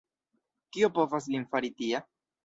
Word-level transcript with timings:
Kio 0.77 0.89
povas 0.95 1.27
lin 1.33 1.45
fari 1.51 1.71
tia? 1.83 2.01